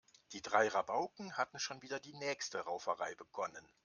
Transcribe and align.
Die 0.31 0.41
drei 0.41 0.67
Rabauken 0.67 1.37
hatten 1.37 1.59
schon 1.59 1.83
wieder 1.83 1.99
die 1.99 2.15
nächste 2.15 2.61
Rauferei 2.65 3.13
begonnen. 3.13 3.71